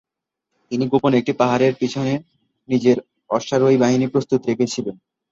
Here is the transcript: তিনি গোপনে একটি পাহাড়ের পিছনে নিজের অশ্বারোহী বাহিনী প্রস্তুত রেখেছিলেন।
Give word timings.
তিনি 0.71 0.85
গোপনে 0.91 1.15
একটি 1.17 1.33
পাহাড়ের 1.41 1.73
পিছনে 1.81 2.13
নিজের 2.69 2.97
অশ্বারোহী 3.29 3.77
বাহিনী 3.77 4.05
প্রস্তুত 4.07 4.41
রেখেছিলেন। 4.45 4.95